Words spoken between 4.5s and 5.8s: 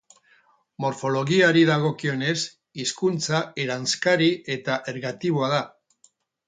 eta ergatiboa da.